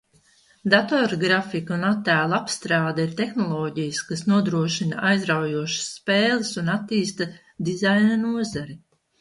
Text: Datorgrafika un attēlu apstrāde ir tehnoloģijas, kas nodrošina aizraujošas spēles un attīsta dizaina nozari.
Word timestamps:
Datorgrafika 0.73 1.75
un 1.75 1.83
attēlu 1.89 2.35
apstrāde 2.37 3.05
ir 3.07 3.13
tehnoloģijas, 3.21 4.01
kas 4.09 4.25
nodrošina 4.31 5.05
aizraujošas 5.11 5.93
spēles 6.01 6.53
un 6.63 6.75
attīsta 6.79 7.29
dizaina 7.69 8.19
nozari. 8.27 8.79